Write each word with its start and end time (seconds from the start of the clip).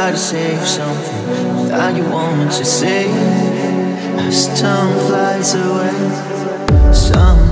try 0.00 0.10
to 0.12 0.16
save 0.16 0.66
something 0.66 1.62
without 1.62 1.94
you 1.94 2.04
wanting 2.04 2.48
to 2.48 2.64
say? 2.64 3.04
As 4.16 4.48
time 4.58 4.98
flies 5.06 5.52
away, 5.54 6.92
someday 6.94 7.49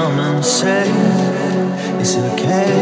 come 0.00 0.18
and 0.18 0.44
say, 0.44 0.88
Is 2.00 2.14
it 2.14 2.24
okay 2.32 2.72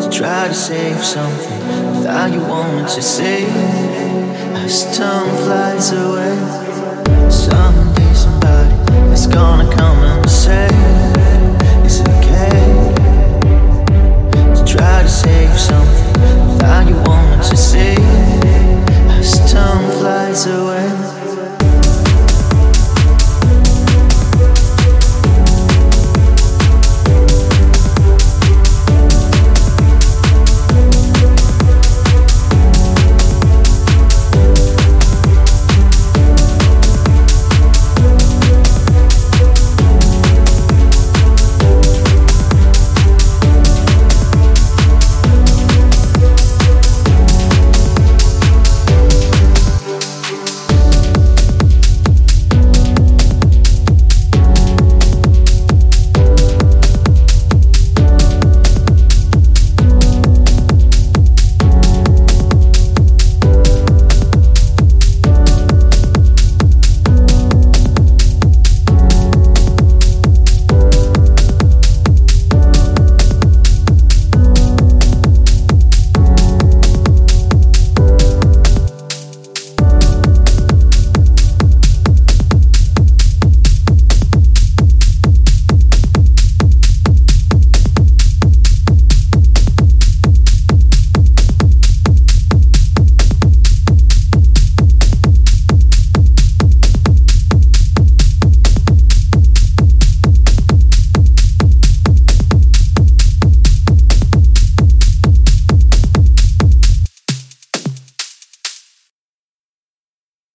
to 0.00 0.10
try 0.10 0.48
to 0.48 0.54
save 0.54 1.04
something 1.04 1.62
without 1.94 2.32
you 2.32 2.40
wanting 2.40 2.86
to 2.96 3.02
say? 3.02 3.44
As 4.64 4.96
time 4.98 5.30
flies 5.42 5.92
away, 5.92 6.36
someday 7.30 8.12
somebody 8.24 8.74
is 9.12 9.26
gonna 9.28 9.68
come 9.76 9.89